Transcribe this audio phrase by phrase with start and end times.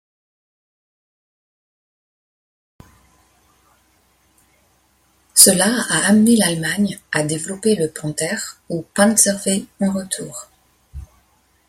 [5.35, 8.35] Cela a amené l'Allemagne à développer le Panther
[8.69, 10.49] ou Panzer V en retour.